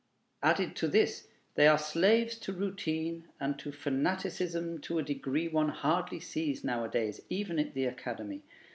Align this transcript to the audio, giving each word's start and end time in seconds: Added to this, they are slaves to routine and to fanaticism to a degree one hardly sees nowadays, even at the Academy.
Added 0.41 0.75
to 0.77 0.87
this, 0.87 1.27
they 1.53 1.67
are 1.67 1.77
slaves 1.77 2.35
to 2.39 2.51
routine 2.53 3.25
and 3.39 3.59
to 3.59 3.71
fanaticism 3.71 4.79
to 4.81 4.97
a 4.97 5.03
degree 5.03 5.47
one 5.47 5.69
hardly 5.69 6.19
sees 6.19 6.63
nowadays, 6.63 7.21
even 7.29 7.59
at 7.59 7.75
the 7.75 7.85
Academy. 7.85 8.41